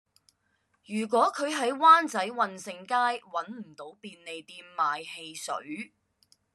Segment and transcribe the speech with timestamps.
[0.87, 5.93] 如果佢喺灣仔運盛街搵唔到便利店買汽水